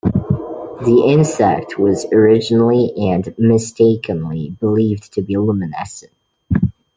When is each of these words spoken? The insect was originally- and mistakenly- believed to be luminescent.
The 0.81 1.05
insect 1.09 1.77
was 1.77 2.07
originally- 2.11 2.91
and 3.11 3.31
mistakenly- 3.37 4.49
believed 4.59 5.13
to 5.13 5.21
be 5.21 5.37
luminescent. 5.37 6.11